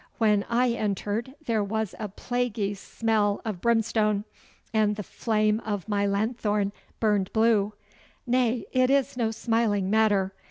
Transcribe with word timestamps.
When 0.17 0.45
I 0.49 0.69
entered 0.71 1.35
there 1.45 1.63
was 1.63 1.93
a 1.99 2.09
plaguy 2.09 2.73
smell 2.73 3.39
of 3.45 3.61
brimstone, 3.61 4.25
and 4.73 4.95
the 4.95 5.03
flame 5.03 5.59
of 5.63 5.87
my 5.87 6.07
lanthorn 6.07 6.71
burned 6.99 7.31
blue. 7.33 7.73
Nay, 8.25 8.65
it 8.71 8.89
is 8.89 9.15
no 9.15 9.29
smiling 9.29 9.91
matter. 9.91 10.33